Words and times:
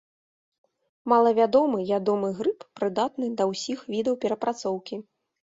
Малавядомы 1.13 1.79
ядомы 1.99 2.29
грыб, 2.39 2.59
прыдатны 2.79 3.29
да 3.43 3.51
ўсіх 3.51 3.87
відаў 3.97 4.21
перапрацоўкі. 4.25 4.95